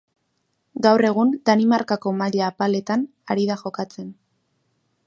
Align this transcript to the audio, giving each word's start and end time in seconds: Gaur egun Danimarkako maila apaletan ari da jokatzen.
Gaur 0.85 1.03
egun 1.09 1.33
Danimarkako 1.49 2.15
maila 2.23 2.43
apaletan 2.47 3.05
ari 3.37 3.47
da 3.53 3.61
jokatzen. 3.65 4.11